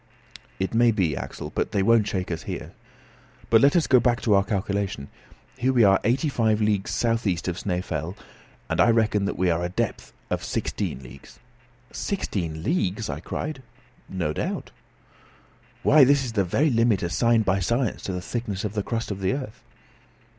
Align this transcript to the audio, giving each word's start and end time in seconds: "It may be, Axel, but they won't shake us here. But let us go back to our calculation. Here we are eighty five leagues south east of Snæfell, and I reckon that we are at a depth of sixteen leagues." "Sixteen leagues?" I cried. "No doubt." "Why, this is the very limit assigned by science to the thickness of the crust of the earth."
"It 0.57 0.73
may 0.73 0.89
be, 0.89 1.15
Axel, 1.15 1.51
but 1.53 1.73
they 1.73 1.83
won't 1.83 2.07
shake 2.07 2.31
us 2.31 2.41
here. 2.49 2.71
But 3.51 3.61
let 3.61 3.75
us 3.75 3.85
go 3.85 3.99
back 3.99 4.19
to 4.23 4.33
our 4.33 4.43
calculation. 4.43 5.09
Here 5.59 5.71
we 5.71 5.83
are 5.83 5.99
eighty 6.03 6.27
five 6.27 6.59
leagues 6.59 6.89
south 6.89 7.27
east 7.27 7.47
of 7.47 7.55
Snæfell, 7.59 8.17
and 8.67 8.81
I 8.81 8.89
reckon 8.89 9.25
that 9.25 9.37
we 9.37 9.51
are 9.51 9.59
at 9.59 9.65
a 9.67 9.73
depth 9.75 10.11
of 10.31 10.43
sixteen 10.43 11.03
leagues." 11.03 11.37
"Sixteen 11.91 12.63
leagues?" 12.63 13.11
I 13.11 13.19
cried. 13.19 13.61
"No 14.09 14.33
doubt." 14.33 14.71
"Why, 15.83 16.03
this 16.03 16.25
is 16.25 16.31
the 16.33 16.43
very 16.45 16.71
limit 16.71 17.03
assigned 17.03 17.45
by 17.45 17.59
science 17.59 18.01
to 18.05 18.11
the 18.11 18.21
thickness 18.21 18.63
of 18.65 18.73
the 18.73 18.81
crust 18.81 19.11
of 19.11 19.19
the 19.21 19.33
earth." 19.33 19.61